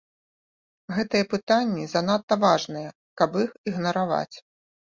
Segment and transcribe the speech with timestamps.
[0.99, 2.89] Гэтыя пытанні занадта важныя,
[3.23, 4.35] каб іх ігнараваць.